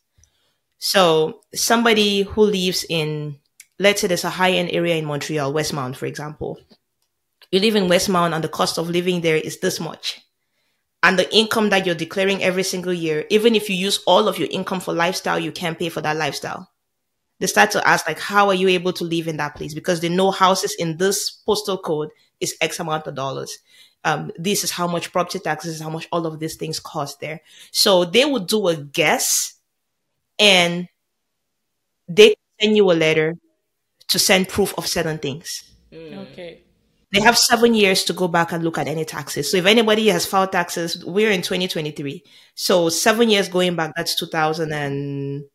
So 0.80 1.42
somebody 1.54 2.22
who 2.24 2.42
lives 2.44 2.86
in, 2.88 3.40
let's 3.80 4.02
say 4.02 4.08
there's 4.08 4.24
a 4.24 4.30
high 4.30 4.52
end 4.52 4.70
area 4.72 4.96
in 4.96 5.06
Montreal, 5.06 5.54
Westmount, 5.54 5.96
for 5.96 6.06
example. 6.06 6.60
You 7.52 7.60
live 7.60 7.76
in 7.76 7.88
Westmount 7.88 8.34
and 8.34 8.44
the 8.44 8.50
cost 8.50 8.78
of 8.78 8.90
living 8.90 9.22
there 9.22 9.38
is 9.38 9.60
this 9.60 9.80
much 9.80 10.22
and 11.04 11.18
the 11.18 11.34
income 11.34 11.70
that 11.70 11.86
you're 11.86 11.96
declaring 11.96 12.44
every 12.44 12.64
single 12.64 12.94
year, 12.94 13.26
even 13.30 13.56
if 13.56 13.70
you 13.70 13.76
use 13.76 14.04
all 14.06 14.28
of 14.28 14.40
your 14.40 14.50
income 14.52 14.80
for 14.80 14.94
lifestyle, 14.94 15.40
you 15.40 15.52
can't 15.52 15.78
pay 15.78 15.90
for 15.90 16.02
that 16.02 16.18
lifestyle. 16.18 16.70
They 17.40 17.48
start 17.48 17.72
to 17.72 17.88
ask, 17.88 18.08
like, 18.08 18.20
how 18.20 18.48
are 18.48 18.54
you 18.56 18.68
able 18.70 18.94
to 18.94 19.04
live 19.04 19.28
in 19.28 19.38
that 19.38 19.56
place? 19.56 19.74
Because 19.74 20.02
they 20.02 20.10
know 20.10 20.32
houses 20.32 20.76
in 20.78 20.98
this 20.98 21.30
postal 21.46 21.78
code 21.78 22.10
is 22.40 22.58
X 22.62 22.80
amount 22.80 23.06
of 23.06 23.16
dollars. 23.16 23.60
Um, 24.04 24.32
this 24.38 24.64
is 24.64 24.72
how 24.72 24.88
much 24.88 25.12
property 25.12 25.40
taxes, 25.40 25.80
how 25.80 25.90
much 25.90 26.08
all 26.12 26.26
of 26.26 26.40
these 26.40 26.56
things 26.56 26.80
cost 26.80 27.20
there. 27.20 27.42
So 27.72 28.06
they 28.06 28.26
would 28.26 28.48
do 28.48 28.68
a 28.68 28.76
guess 28.76 29.54
and 30.40 30.88
they 32.08 32.36
send 32.60 32.76
you 32.76 32.92
a 32.92 32.94
letter 32.94 33.36
to 34.10 34.20
send 34.20 34.50
proof 34.50 34.74
of 34.78 34.88
certain 34.88 35.18
things. 35.20 35.64
Mm. 35.92 36.18
Okay. 36.32 36.64
They 37.14 37.22
have 37.22 37.38
seven 37.38 37.74
years 37.74 38.04
to 38.06 38.14
go 38.14 38.28
back 38.28 38.52
and 38.52 38.64
look 38.64 38.78
at 38.78 38.88
any 38.88 39.06
taxes. 39.06 39.50
So 39.52 39.58
if 39.58 39.66
anybody 39.66 40.08
has 40.10 40.26
filed 40.26 40.52
taxes, 40.52 41.04
we're 41.06 41.32
in 41.32 41.42
2023. 41.42 42.24
So 42.56 42.90
seven 42.90 43.30
years 43.30 43.48
going 43.50 43.76
back, 43.76 43.94
that's 43.96 44.16
2016. 44.16 45.46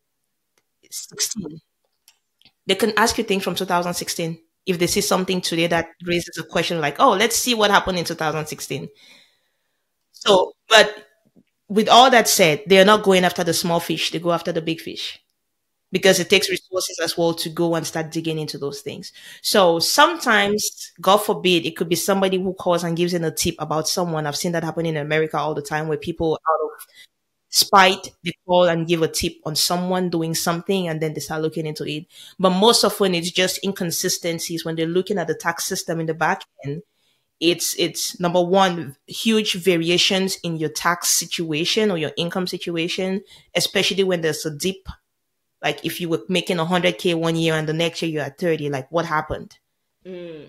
They 2.66 2.74
can 2.74 2.92
ask 2.96 3.18
you 3.18 3.24
things 3.24 3.42
from 3.44 3.54
2016 3.54 4.38
if 4.66 4.78
they 4.78 4.86
see 4.86 5.00
something 5.00 5.40
today 5.40 5.66
that 5.66 5.88
raises 6.04 6.38
a 6.38 6.44
question 6.44 6.80
like, 6.80 6.96
oh, 7.00 7.12
let's 7.12 7.36
see 7.36 7.54
what 7.54 7.70
happened 7.70 7.98
in 7.98 8.04
2016. 8.04 8.88
So, 10.12 10.52
but 10.68 11.06
with 11.72 11.88
all 11.88 12.10
that 12.10 12.28
said, 12.28 12.62
they 12.66 12.80
are 12.80 12.84
not 12.84 13.02
going 13.02 13.24
after 13.24 13.44
the 13.44 13.54
small 13.54 13.80
fish, 13.80 14.10
they 14.10 14.18
go 14.18 14.32
after 14.32 14.52
the 14.52 14.62
big 14.62 14.80
fish 14.80 15.18
because 15.92 16.20
it 16.20 16.30
takes 16.30 16.50
resources 16.50 16.98
as 17.02 17.18
well 17.18 17.34
to 17.34 17.48
go 17.50 17.74
and 17.74 17.86
start 17.86 18.10
digging 18.10 18.38
into 18.38 18.58
those 18.58 18.80
things. 18.80 19.12
So 19.42 19.78
sometimes, 19.78 20.92
God 21.00 21.18
forbid, 21.18 21.66
it 21.66 21.76
could 21.76 21.88
be 21.88 21.96
somebody 21.96 22.42
who 22.42 22.54
calls 22.54 22.84
and 22.84 22.96
gives 22.96 23.14
in 23.14 23.24
a 23.24 23.30
tip 23.30 23.56
about 23.58 23.88
someone. 23.88 24.26
I've 24.26 24.36
seen 24.36 24.52
that 24.52 24.64
happen 24.64 24.86
in 24.86 24.96
America 24.96 25.38
all 25.38 25.54
the 25.54 25.62
time 25.62 25.88
where 25.88 25.98
people 25.98 26.34
out 26.34 26.60
of 26.64 26.86
spite, 27.50 28.08
they 28.24 28.32
call 28.46 28.64
and 28.68 28.88
give 28.88 29.02
a 29.02 29.08
tip 29.08 29.34
on 29.44 29.56
someone 29.56 30.10
doing 30.10 30.34
something 30.34 30.88
and 30.88 31.00
then 31.00 31.14
they 31.14 31.20
start 31.20 31.42
looking 31.42 31.66
into 31.66 31.84
it. 31.84 32.06
But 32.38 32.50
most 32.50 32.84
often 32.84 33.14
it's 33.14 33.30
just 33.30 33.64
inconsistencies 33.64 34.64
when 34.64 34.76
they're 34.76 34.86
looking 34.86 35.18
at 35.18 35.28
the 35.28 35.34
tax 35.34 35.64
system 35.66 36.00
in 36.00 36.06
the 36.06 36.14
back 36.14 36.44
end. 36.64 36.82
It's, 37.42 37.74
it's 37.76 38.20
number 38.20 38.40
one, 38.40 38.96
huge 39.06 39.54
variations 39.54 40.36
in 40.44 40.56
your 40.56 40.70
tax 40.70 41.08
situation 41.08 41.90
or 41.90 41.98
your 41.98 42.12
income 42.16 42.46
situation, 42.46 43.22
especially 43.56 44.04
when 44.04 44.20
there's 44.20 44.46
a 44.46 44.50
dip 44.50 44.86
like 45.62 45.84
if 45.84 46.00
you 46.00 46.08
were 46.08 46.22
making 46.28 46.56
100K 46.56 47.14
one 47.14 47.36
year 47.36 47.54
and 47.54 47.68
the 47.68 47.72
next 47.72 48.02
year 48.02 48.10
you're 48.10 48.24
at 48.24 48.38
30, 48.38 48.68
like 48.70 48.90
what 48.90 49.06
happened? 49.06 49.58
Mm. 50.04 50.46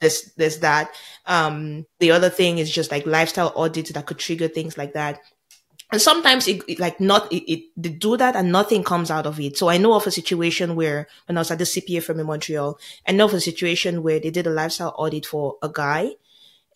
There's, 0.00 0.32
there's 0.36 0.58
that. 0.58 0.90
Um, 1.26 1.86
the 1.98 2.10
other 2.10 2.28
thing 2.28 2.58
is 2.58 2.70
just 2.70 2.90
like 2.90 3.06
lifestyle 3.06 3.52
audits 3.56 3.90
that 3.90 4.06
could 4.06 4.18
trigger 4.18 4.48
things 4.48 4.76
like 4.76 4.92
that. 4.92 5.20
And 5.90 6.00
sometimes 6.02 6.46
it, 6.46 6.62
it 6.68 6.78
like 6.78 7.00
not, 7.00 7.32
it, 7.32 7.50
it, 7.50 7.64
they 7.76 7.88
do 7.88 8.16
that 8.18 8.36
and 8.36 8.52
nothing 8.52 8.84
comes 8.84 9.10
out 9.10 9.26
of 9.26 9.40
it. 9.40 9.56
So 9.56 9.70
I 9.70 9.78
know 9.78 9.94
of 9.94 10.06
a 10.06 10.10
situation 10.10 10.76
where 10.76 11.08
when 11.26 11.38
I 11.38 11.40
was 11.40 11.50
at 11.50 11.58
the 11.58 11.64
CPA 11.64 12.02
firm 12.02 12.20
in 12.20 12.26
Montreal, 12.26 12.78
I 13.06 13.12
know 13.12 13.24
of 13.24 13.34
a 13.34 13.40
situation 13.40 14.02
where 14.02 14.20
they 14.20 14.30
did 14.30 14.46
a 14.46 14.50
lifestyle 14.50 14.94
audit 14.98 15.24
for 15.24 15.56
a 15.62 15.68
guy 15.70 16.12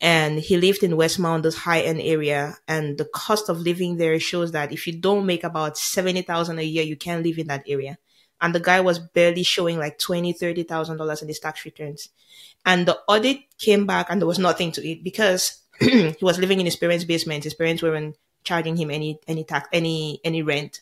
and 0.01 0.41
he 0.41 0.57
lived 0.57 0.83
in 0.83 0.93
Westmount, 0.93 1.43
this 1.43 1.59
high 1.59 1.83
end 1.83 2.01
area. 2.01 2.57
And 2.67 2.99
the 2.99 3.05
cost 3.05 3.49
of 3.49 3.61
living 3.61 3.99
there 3.99 4.19
shows 4.19 4.51
that 4.53 4.73
if 4.73 4.87
you 4.87 4.95
don't 4.95 5.27
make 5.27 5.45
about 5.45 5.79
70,000 5.79 6.59
a 6.59 6.63
year, 6.63 6.83
you 6.83 6.97
can't 6.97 7.23
live 7.25 7.39
in 7.39 7.47
that 7.47 7.65
area. 7.69 7.99
And 8.41 8.53
the 8.53 8.61
guy 8.61 8.81
was 8.81 8.99
barely 8.99 9.45
showing 9.45 9.79
like 9.79 10.01
twenty, 10.01 10.33
thirty 10.33 10.65
thousand 10.65 10.97
dollars 10.97 11.23
in 11.23 11.29
his 11.29 11.39
tax 11.39 11.65
returns. 11.65 12.09
And 12.67 12.87
the 12.87 12.99
audit 13.07 13.39
came 13.57 13.87
back 13.87 14.09
and 14.11 14.21
there 14.21 14.27
was 14.27 14.41
nothing 14.41 14.73
to 14.73 14.85
it 14.85 15.05
because 15.05 15.61
he 15.81 16.17
was 16.21 16.41
living 16.41 16.59
in 16.59 16.67
his 16.67 16.75
parents' 16.75 17.05
basement. 17.05 17.45
His 17.45 17.55
parents 17.55 17.85
weren't 17.85 18.17
charging 18.45 18.77
him 18.77 18.91
any 18.91 19.19
any 19.27 19.45
tax 19.45 19.69
any 19.73 20.21
any 20.25 20.43
rent. 20.43 20.81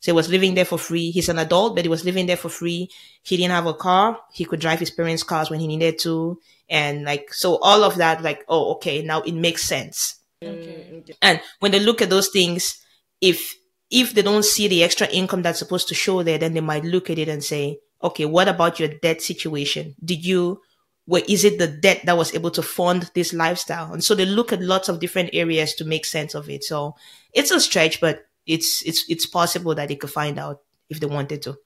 So 0.00 0.10
he 0.10 0.16
was 0.16 0.28
living 0.28 0.54
there 0.54 0.64
for 0.64 0.78
free. 0.78 1.12
He's 1.12 1.28
an 1.28 1.38
adult, 1.38 1.76
but 1.76 1.84
he 1.84 1.88
was 1.88 2.04
living 2.04 2.26
there 2.26 2.36
for 2.36 2.48
free. 2.48 2.90
He 3.22 3.36
didn't 3.36 3.52
have 3.52 3.66
a 3.66 3.74
car. 3.74 4.18
He 4.32 4.44
could 4.44 4.58
drive 4.58 4.80
his 4.80 4.90
parents' 4.90 5.22
cars 5.22 5.48
when 5.48 5.60
he 5.60 5.68
needed 5.68 6.00
to. 6.00 6.40
And 6.68 7.04
like, 7.04 7.32
so 7.32 7.58
all 7.62 7.84
of 7.84 7.96
that, 7.98 8.20
like, 8.20 8.44
oh, 8.48 8.72
okay, 8.74 9.02
now 9.02 9.20
it 9.20 9.34
makes 9.34 9.62
sense. 9.62 10.16
Okay. 10.42 11.04
And 11.22 11.40
when 11.60 11.70
they 11.70 11.78
look 11.78 12.02
at 12.02 12.10
those 12.10 12.30
things, 12.30 12.84
if, 13.20 13.54
if 13.92 14.12
they 14.12 14.22
don't 14.22 14.44
see 14.44 14.66
the 14.66 14.82
extra 14.82 15.06
income 15.06 15.42
that's 15.42 15.60
supposed 15.60 15.86
to 15.88 15.94
show 15.94 16.24
there, 16.24 16.38
then 16.38 16.54
they 16.54 16.60
might 16.60 16.82
look 16.82 17.08
at 17.08 17.18
it 17.18 17.28
and 17.28 17.44
say, 17.44 17.78
okay, 18.02 18.24
what 18.24 18.48
about 18.48 18.80
your 18.80 18.88
debt 18.88 19.22
situation? 19.22 19.94
Did 20.04 20.26
you, 20.26 20.62
where 21.06 21.22
is 21.28 21.44
it 21.44 21.58
the 21.58 21.66
debt 21.66 22.02
that 22.04 22.16
was 22.16 22.34
able 22.34 22.50
to 22.52 22.62
fund 22.62 23.10
this 23.14 23.32
lifestyle? 23.32 23.92
And 23.92 24.04
so 24.04 24.14
they 24.14 24.24
look 24.24 24.52
at 24.52 24.62
lots 24.62 24.88
of 24.88 25.00
different 25.00 25.30
areas 25.32 25.74
to 25.74 25.84
make 25.84 26.04
sense 26.04 26.34
of 26.34 26.48
it. 26.48 26.64
So 26.64 26.94
it's 27.32 27.50
a 27.50 27.60
stretch, 27.60 28.00
but 28.00 28.26
it's 28.46 28.82
it's 28.86 29.04
it's 29.08 29.26
possible 29.26 29.74
that 29.74 29.88
they 29.88 29.96
could 29.96 30.10
find 30.10 30.38
out 30.38 30.60
if 30.88 31.00
they 31.00 31.06
wanted 31.06 31.42
to 31.42 31.56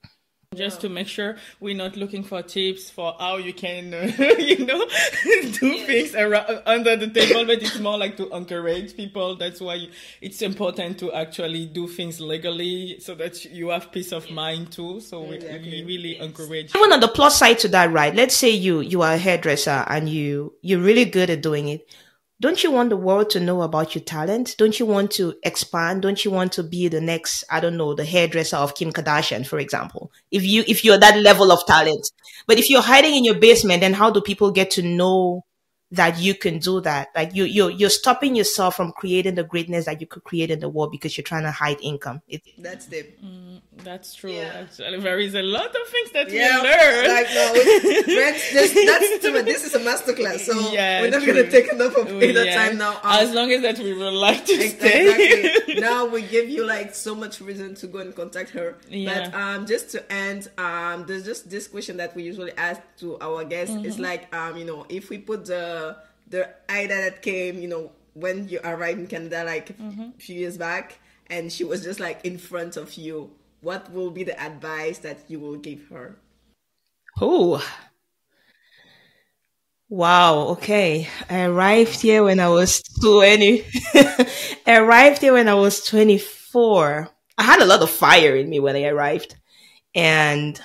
just 0.55 0.81
to 0.81 0.89
make 0.89 1.09
sure 1.09 1.37
we're 1.61 1.77
not 1.77 1.97
looking 1.97 2.23
for 2.23 2.43
tips 2.43 2.89
for 2.89 3.15
how 3.19 3.37
you 3.37 3.53
can 3.53 3.93
uh, 3.93 4.11
you 4.39 4.65
know 4.65 4.87
do 5.25 5.67
yes. 5.67 5.87
things 5.87 6.15
around, 6.15 6.63
under 6.67 6.97
the 6.97 7.09
table 7.09 7.45
but 7.45 7.63
it's 7.63 7.79
more 7.79 7.99
like 7.99 8.17
to 8.17 8.29
encourage 8.31 8.97
people. 8.97 9.37
That's 9.37 9.61
why 9.61 9.89
it's 10.21 10.43
important 10.43 10.99
to 11.01 11.13
actually 11.13 11.67
do 11.67 11.89
things 11.89 12.21
legally 12.21 13.01
so 13.01 13.15
that 13.17 13.45
you 13.45 13.69
have 13.69 13.93
peace 13.93 14.13
of 14.13 14.31
mind 14.31 14.73
too. 14.73 15.01
So 15.01 15.25
exactly. 15.25 15.71
we, 15.71 15.85
we, 15.85 15.97
really 15.97 16.17
yes. 16.17 16.25
encourage. 16.25 16.75
Even 16.75 16.93
on 16.93 17.01
the 17.01 17.09
plus 17.09 17.39
side 17.39 17.59
to 17.61 17.69
that 17.69 17.91
right? 17.91 18.15
Let's 18.15 18.37
say 18.37 18.51
you 18.51 18.81
you 18.81 19.03
are 19.03 19.15
a 19.15 19.19
hairdresser 19.19 19.85
and 19.89 20.09
you 20.09 20.55
you're 20.63 20.81
really 20.81 21.05
good 21.05 21.31
at 21.31 21.43
doing 21.43 21.69
it 21.69 21.89
don't 22.39 22.63
you 22.63 22.71
want 22.71 22.91
the 22.91 22.99
world 22.99 23.31
to 23.31 23.41
know 23.41 23.63
about 23.63 23.95
your 23.95 24.05
talent? 24.05 24.57
Don't 24.59 24.79
you 24.79 24.85
want 24.85 25.11
to 25.13 25.35
expand? 25.43 26.03
Don't 26.03 26.23
you 26.23 26.31
want 26.31 26.53
to 26.53 26.63
be 26.63 26.87
the 26.89 27.01
next, 27.01 27.45
I 27.51 27.61
don't 27.61 27.79
know, 27.79 27.95
the 27.95 28.05
hairdresser 28.05 28.57
of 28.57 28.75
Kim 28.75 28.93
Kardashian, 28.93 29.47
for 29.47 29.59
example? 29.59 30.13
If 30.31 30.45
you, 30.45 30.63
if 30.67 30.85
you're 30.85 30.99
that 30.99 31.19
level 31.19 31.51
of 31.51 31.65
talent. 31.67 32.11
But 32.47 32.59
if 32.59 32.69
you're 32.69 32.83
hiding 32.83 33.15
in 33.15 33.25
your 33.25 33.37
basement, 33.37 33.81
then 33.81 33.95
how 33.95 34.11
do 34.11 34.21
people 34.21 34.51
get 34.51 34.71
to 34.73 34.83
know 34.83 35.46
that 35.93 36.19
you 36.19 36.35
can 36.35 36.59
do 36.59 36.81
that. 36.81 37.09
Like 37.15 37.35
you, 37.35 37.45
you, 37.45 37.69
you're 37.69 37.91
stopping 37.91 38.35
yourself 38.35 38.77
from 38.77 38.93
creating 38.93 39.37
the 39.37 39.45
greatness 39.45 39.85
that 39.85 40.01
you 40.01 40.07
could 40.07 40.25
create 40.25 40.51
in 40.51 40.59
the 40.59 40.69
world 40.69 40.91
because 40.91 41.17
you're 41.17 41.25
trying 41.25 41.45
to 41.45 41.53
hide 41.53 41.79
income. 41.81 42.23
It, 42.29 42.43
that's 42.59 42.87
the. 42.87 43.05
Mm, 43.25 43.61
that's 43.85 44.15
true. 44.15 44.33
Yeah. 44.33 44.65
Actually, 44.65 45.01
there 45.01 45.21
is 45.21 45.35
a 45.35 45.43
lot 45.43 45.69
of 45.69 45.89
things 45.89 46.11
that 46.13 46.31
yeah, 46.31 46.61
we 46.61 46.69
learn. 46.69 47.09
Like 47.09 47.27
no, 47.35 47.55
friends, 48.15 48.43
just, 48.53 48.75
that's. 48.75 49.45
This 49.47 49.65
is 49.65 49.75
a 49.75 49.79
masterclass, 49.79 50.41
so 50.41 50.73
yeah, 50.73 51.03
we're 51.03 51.11
not 51.11 51.25
going 51.25 51.37
to 51.37 51.51
take 51.51 51.73
enough 51.73 51.97
of 51.97 52.11
yeah. 52.11 52.33
the 52.33 52.47
time 52.47 52.79
now. 52.79 52.95
Um, 53.03 53.21
as 53.21 53.33
long 53.33 53.51
as 53.53 53.63
that 53.63 53.79
we 53.79 53.95
would 53.95 54.13
like 54.13 54.45
to 54.47 54.69
stay. 54.69 55.53
Now 55.77 56.07
we 56.07 56.23
give 56.23 56.49
you 56.49 56.67
like 56.67 56.95
so 56.95 57.15
much 57.15 57.41
reason 57.41 57.75
to 57.77 57.87
go 57.87 57.99
and 57.99 58.15
contact 58.15 58.51
her. 58.51 58.79
Yeah. 58.89 59.29
But 59.29 59.35
um, 59.39 59.67
just 59.67 59.91
to 59.91 60.11
end, 60.11 60.49
um, 60.57 61.05
there's 61.07 61.25
just 61.25 61.51
this 61.51 61.69
question 61.69 61.99
that 61.99 62.17
we 62.17 62.23
usually 62.23 62.53
ask 62.57 62.81
to 62.99 63.19
our 63.21 63.45
guests. 63.45 63.75
Mm-hmm. 63.75 63.85
It's 63.85 63.99
like 63.99 64.35
um, 64.35 64.57
you 64.57 64.65
know, 64.65 64.87
if 64.89 65.11
we 65.11 65.19
put 65.19 65.45
the 65.45 65.76
the 66.29 66.49
Ida 66.69 66.97
that 66.97 67.23
came, 67.23 67.59
you 67.59 67.69
know, 67.69 67.93
when 68.15 68.49
you 68.49 68.61
arrived 68.65 68.99
in 68.99 69.07
Canada 69.07 69.45
like 69.45 69.77
mm-hmm. 69.77 70.11
a 70.17 70.21
few 70.21 70.37
years 70.37 70.57
back, 70.57 70.99
and 71.29 71.53
she 71.53 71.65
was 71.65 71.83
just 71.83 72.01
like 72.01 72.25
in 72.25 72.39
front 72.39 72.77
of 72.77 72.95
you. 72.95 73.31
What 73.61 73.93
will 73.93 74.11
be 74.11 74.23
the 74.23 74.39
advice 74.41 74.99
that 74.99 75.19
you 75.29 75.41
will 75.41 75.57
give 75.57 75.89
her? 75.89 76.17
Oh, 77.21 77.65
wow. 79.89 80.49
Okay, 80.57 81.09
I 81.29 81.45
arrived 81.45 82.01
here 82.01 82.23
when 82.23 82.39
I 82.39 82.49
was 82.49 82.83
twenty. 83.03 83.65
I 83.95 84.77
arrived 84.77 85.23
here 85.23 85.33
when 85.33 85.49
I 85.49 85.55
was 85.55 85.85
twenty-four. 85.85 87.09
I 87.39 87.43
had 87.43 87.61
a 87.61 87.67
lot 87.67 87.83
of 87.83 87.91
fire 87.91 88.37
in 88.37 88.49
me 88.49 88.61
when 88.61 88.77
I 88.77 88.85
arrived, 88.85 89.37
and 89.95 90.61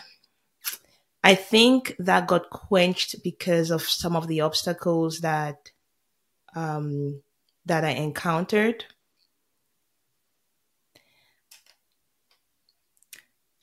I 1.24 1.36
think 1.36 1.96
that 2.00 2.28
got 2.28 2.50
quenched 2.50 3.24
because 3.24 3.70
of 3.70 3.84
some 3.84 4.16
of 4.16 4.28
the 4.28 4.42
obstacles 4.42 5.20
that 5.20 5.72
um, 6.56 7.22
that 7.66 7.86
I 7.86 7.92
encountered. 7.92 8.86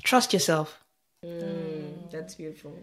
Trust 0.03 0.33
yourself. 0.33 0.83
Mm, 1.25 2.11
that's 2.11 2.37
beautiful. 2.37 2.79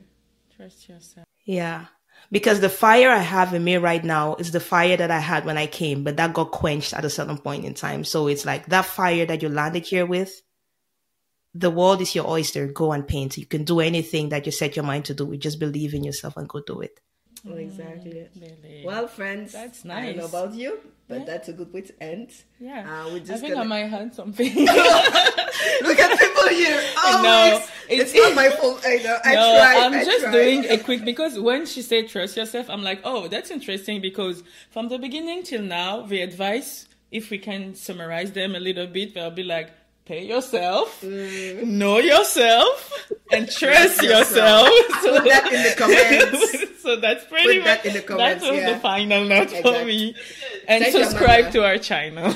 Trust 0.55 0.89
yourself. 0.89 1.25
Yeah. 1.45 1.85
Because 2.31 2.59
the 2.59 2.69
fire 2.69 3.09
I 3.09 3.19
have 3.19 3.53
in 3.53 3.63
me 3.63 3.77
right 3.77 4.03
now 4.03 4.35
is 4.35 4.51
the 4.51 4.59
fire 4.59 4.97
that 4.97 5.11
I 5.11 5.19
had 5.19 5.45
when 5.45 5.57
I 5.57 5.67
came, 5.67 6.03
but 6.03 6.17
that 6.17 6.33
got 6.33 6.51
quenched 6.51 6.93
at 6.93 7.05
a 7.05 7.09
certain 7.09 7.37
point 7.37 7.65
in 7.65 7.73
time. 7.73 8.03
So 8.03 8.27
it's 8.27 8.45
like 8.45 8.67
that 8.67 8.85
fire 8.85 9.25
that 9.25 9.41
you 9.41 9.49
landed 9.49 9.85
here 9.85 10.05
with, 10.05 10.41
the 11.55 11.71
world 11.71 12.01
is 12.01 12.13
your 12.13 12.29
oyster. 12.29 12.67
Go 12.67 12.91
and 12.91 13.07
paint. 13.07 13.37
You 13.37 13.45
can 13.45 13.63
do 13.63 13.79
anything 13.79 14.29
that 14.29 14.45
you 14.45 14.51
set 14.51 14.75
your 14.75 14.83
mind 14.83 15.05
to 15.05 15.13
do. 15.13 15.31
You 15.31 15.37
just 15.37 15.57
believe 15.57 15.93
in 15.93 16.03
yourself 16.03 16.35
and 16.35 16.47
go 16.49 16.59
do 16.59 16.81
it. 16.81 16.99
Oh, 17.47 17.53
exactly. 17.53 18.27
Really? 18.35 18.83
Well, 18.85 19.07
friends, 19.07 19.53
that's 19.53 19.85
nice. 19.85 19.97
I 19.97 20.05
don't 20.07 20.17
know 20.17 20.25
about 20.25 20.53
you, 20.55 20.79
but 21.07 21.19
yeah. 21.19 21.25
that's 21.25 21.47
a 21.47 21.53
good 21.53 21.71
way 21.71 21.81
to 21.81 22.03
end. 22.03 22.31
Yeah. 22.59 23.05
Uh, 23.05 23.13
we 23.13 23.19
just 23.19 23.31
I 23.31 23.37
think 23.37 23.53
gonna... 23.53 23.65
I 23.65 23.67
might 23.67 23.89
have 23.89 24.13
something. 24.13 24.53
Look 24.65 25.99
at 25.99 26.19
people 26.19 26.47
here. 26.49 26.81
Oh, 27.07 27.21
no, 27.21 27.61
it's, 27.87 28.13
it's, 28.13 28.13
not 28.15 28.33
my 28.33 28.49
fault. 28.59 28.81
I 28.83 28.95
know. 28.97 29.17
I 29.23 29.35
no, 29.35 29.57
tried. 29.57 29.77
I'm 29.77 29.93
I 29.93 30.03
just 30.03 30.21
tried. 30.23 30.31
doing 30.31 30.65
a 30.65 30.77
quick 30.79 31.05
because 31.05 31.37
when 31.39 31.67
she 31.67 31.83
said 31.83 32.09
trust 32.09 32.35
yourself, 32.35 32.67
I'm 32.67 32.81
like, 32.81 33.01
oh, 33.03 33.27
that's 33.27 33.51
interesting 33.51 34.01
because 34.01 34.43
from 34.71 34.89
the 34.89 34.97
beginning 34.97 35.43
till 35.43 35.61
now, 35.61 36.01
the 36.01 36.21
advice, 36.21 36.87
if 37.11 37.29
we 37.29 37.37
can 37.37 37.75
summarize 37.75 38.31
them 38.31 38.55
a 38.55 38.59
little 38.59 38.87
bit, 38.87 39.13
they'll 39.13 39.29
be 39.29 39.43
like, 39.43 39.69
pay 40.05 40.23
yourself, 40.25 41.01
Mm. 41.01 41.63
know 41.65 41.97
yourself, 41.99 42.91
and 43.31 43.49
trust 43.51 44.03
yourself. 44.03 44.69
So, 45.01 45.19
Put 45.19 45.25
that 45.25 45.51
in 45.51 45.63
the 45.63 45.73
comments. 45.77 46.81
so 46.83 46.95
that's 46.97 47.25
pretty 47.25 47.57
Put 47.59 47.65
that 47.65 47.77
much 47.79 47.85
in 47.87 47.93
the 47.93 48.01
comments, 48.01 48.43
that 48.43 48.51
was 48.51 48.61
yeah. 48.61 48.73
the 48.73 48.79
final 48.79 49.25
note 49.25 49.49
for 49.49 49.83
me. 49.85 50.15
And 50.67 50.83
Thank 50.83 50.95
subscribe 50.95 51.51
to 51.53 51.63
our 51.65 51.77
channel. 51.79 52.31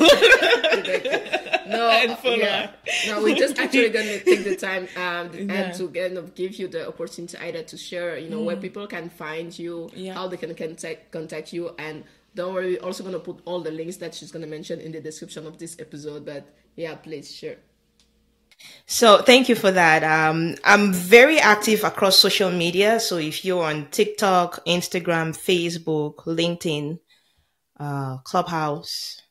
no, 1.68 1.90
And 1.90 2.18
follow 2.18 2.36
yeah. 2.38 2.72
no, 3.08 3.22
we're 3.24 3.36
just 3.36 3.58
actually 3.60 3.90
gonna 3.90 4.20
take 4.20 4.44
the 4.44 4.56
time 4.56 4.88
um, 4.96 5.30
Yeah. 5.34 5.54
and 5.70 5.74
to 5.78 5.88
kind 5.90 6.18
of 6.18 6.36
give 6.36 6.56
you 6.56 6.68
the 6.68 6.88
opportunity 6.88 7.38
either 7.38 7.64
to 7.64 7.78
share, 7.78 8.18
you 8.18 8.30
know, 8.30 8.42
where 8.42 8.56
people 8.58 8.88
can 8.88 9.10
find 9.10 9.58
you, 9.58 9.90
Mm. 9.90 9.92
Yeah. 9.96 10.14
how 10.16 10.28
they 10.28 10.38
can 10.38 10.54
contact 10.56 11.12
contact 11.12 11.54
you, 11.54 11.72
and 11.78 12.04
don't 12.36 12.54
worry, 12.54 12.74
we're 12.76 12.84
also 12.84 13.04
gonna 13.04 13.20
put 13.20 13.40
all 13.46 13.60
the 13.62 13.72
links 13.72 13.98
that 13.98 14.14
she's 14.16 14.32
gonna 14.32 14.48
mention 14.48 14.80
in 14.80 14.92
the 14.92 15.02
description 15.02 15.46
of 15.48 15.58
this 15.58 15.76
episode. 15.80 16.26
But 16.26 16.46
yeah, 16.80 16.96
please 16.96 17.30
share. 17.30 17.58
So 18.86 19.22
thank 19.22 19.50
you 19.50 19.56
for 19.56 19.72
that. 19.72 20.04
Um, 20.04 20.56
I'm 20.64 20.94
very 20.94 21.38
active 21.38 21.84
across 21.84 22.18
social 22.18 22.52
media. 22.52 23.00
So 23.00 23.18
if 23.18 23.44
you're 23.44 23.64
on 23.64 23.88
TikTok, 23.92 24.66
Instagram, 24.66 25.36
Facebook, 25.36 26.16
LinkedIn, 26.26 27.00
uh, 27.80 28.18
Clubhouse, 28.20 29.22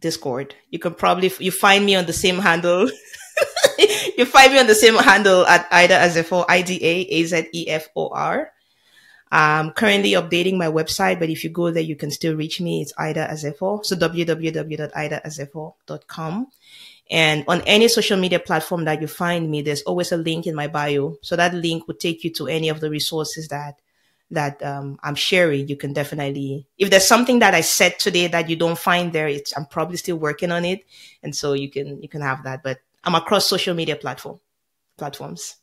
Discord, 0.00 0.54
you 0.70 0.78
can 0.78 0.94
probably 0.94 1.32
you 1.40 1.50
find 1.50 1.84
me 1.84 1.94
on 1.94 2.06
the 2.06 2.12
same 2.12 2.38
handle. 2.38 2.90
you 4.18 4.26
find 4.26 4.52
me 4.52 4.60
on 4.60 4.66
the 4.66 4.74
same 4.74 4.96
handle 4.96 5.46
at 5.46 5.66
Ida 5.70 5.94
Azefor, 5.94 6.44
I 6.48 6.62
D 6.62 6.78
A 6.82 7.00
A 7.00 7.24
Z 7.24 7.48
E 7.52 7.68
F 7.68 7.88
O 7.96 8.08
R. 8.08 8.50
I'm 9.32 9.70
currently 9.70 10.10
updating 10.12 10.56
my 10.56 10.66
website, 10.66 11.20
but 11.20 11.30
if 11.30 11.44
you 11.44 11.50
go 11.50 11.70
there, 11.70 11.82
you 11.82 11.94
can 11.94 12.10
still 12.10 12.34
reach 12.34 12.60
me. 12.60 12.82
It's 12.82 12.92
Ida 12.98 13.28
Azefor. 13.30 13.84
So 13.84 13.94
www.idaazefor.com. 13.94 16.46
And 17.10 17.44
on 17.48 17.62
any 17.62 17.88
social 17.88 18.16
media 18.16 18.38
platform 18.38 18.84
that 18.84 19.00
you 19.00 19.08
find 19.08 19.50
me, 19.50 19.62
there's 19.62 19.82
always 19.82 20.12
a 20.12 20.16
link 20.16 20.46
in 20.46 20.54
my 20.54 20.68
bio. 20.68 21.16
So 21.22 21.34
that 21.34 21.54
link 21.54 21.88
would 21.88 21.98
take 21.98 22.22
you 22.22 22.30
to 22.34 22.46
any 22.46 22.68
of 22.68 22.80
the 22.80 22.88
resources 22.88 23.48
that 23.48 23.80
that 24.32 24.62
um, 24.62 24.98
I'm 25.02 25.16
sharing. 25.16 25.66
You 25.66 25.76
can 25.76 25.92
definitely, 25.92 26.66
if 26.78 26.88
there's 26.88 27.06
something 27.06 27.40
that 27.40 27.52
I 27.52 27.62
said 27.62 27.98
today 27.98 28.28
that 28.28 28.48
you 28.48 28.54
don't 28.54 28.78
find 28.78 29.12
there, 29.12 29.26
it's 29.26 29.56
I'm 29.56 29.66
probably 29.66 29.96
still 29.96 30.16
working 30.18 30.52
on 30.52 30.64
it, 30.64 30.84
and 31.22 31.34
so 31.34 31.52
you 31.52 31.68
can 31.68 32.00
you 32.00 32.08
can 32.08 32.20
have 32.20 32.44
that. 32.44 32.62
But 32.62 32.78
I'm 33.02 33.16
across 33.16 33.46
social 33.46 33.74
media 33.74 33.96
platform 33.96 34.38
platforms. 34.96 35.56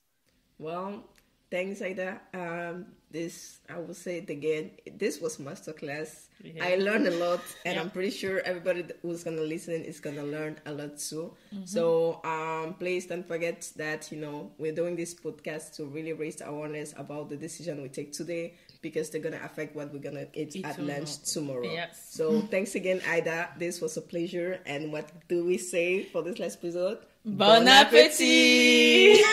Well, 0.59 1.03
thanks, 1.51 1.81
Ida. 1.81 2.19
Um, 2.33 2.85
this 3.09 3.59
I 3.69 3.79
will 3.79 3.93
say 3.93 4.17
it 4.17 4.29
again. 4.29 4.71
This 4.97 5.21
was 5.21 5.37
masterclass. 5.37 6.25
Yeah. 6.43 6.63
I 6.65 6.75
learned 6.75 7.07
a 7.07 7.11
lot, 7.11 7.39
and 7.65 7.75
Yeah. 7.75 7.81
I'm 7.81 7.89
pretty 7.89 8.11
sure 8.11 8.41
everybody 8.45 8.83
who's 9.01 9.23
gonna 9.23 9.41
listen 9.41 9.81
is 9.85 9.99
gonna 10.01 10.23
learn 10.25 10.59
a 10.65 10.73
lot 10.73 10.99
too. 10.99 11.33
Mm-hmm. 11.53 11.65
So, 11.65 12.21
um, 12.25 12.75
please 12.75 13.07
don't 13.07 13.25
forget 13.25 13.71
that 13.77 14.11
you 14.11 14.19
know 14.19 14.51
we're 14.57 14.73
doing 14.75 14.95
this 14.97 15.15
podcast 15.15 15.75
to 15.77 15.85
really 15.85 16.13
raise 16.13 16.41
awareness 16.41 16.93
about 16.97 17.29
the 17.29 17.37
decision 17.37 17.81
we 17.81 17.89
take 17.89 18.11
today 18.11 18.53
because 18.81 19.09
they're 19.09 19.21
gonna 19.21 19.41
affect 19.43 19.73
what 19.75 19.91
we're 19.93 19.99
gonna 19.99 20.27
eat, 20.33 20.55
Eat 20.55 20.65
at 20.65 20.75
tomorrow. 20.75 20.97
lunch 20.99 21.17
tomorrow. 21.33 21.63
Yes. 21.71 22.09
So, 22.11 22.41
thanks 22.41 22.75
again, 22.75 23.01
Ida. 23.07 23.49
This 23.57 23.79
was 23.81 23.95
a 23.97 24.01
pleasure. 24.01 24.59
And 24.65 24.91
what 24.91 25.09
do 25.29 25.45
we 25.45 25.57
say 25.57 26.03
for 26.03 26.21
this 26.21 26.37
last 26.39 26.57
episode? 26.59 26.99
Bon 27.25 27.65
appetit! 27.67 29.25